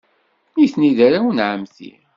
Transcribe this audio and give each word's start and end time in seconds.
Nitni 0.55 0.91
d 0.97 0.99
arraw 1.05 1.27
n 1.31 1.39
ɛemmti. 1.51 1.91